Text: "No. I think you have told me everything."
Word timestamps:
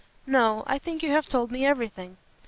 "No. 0.25 0.63
I 0.65 0.79
think 0.79 1.03
you 1.03 1.11
have 1.11 1.27
told 1.27 1.51
me 1.51 1.63
everything." 1.63 2.17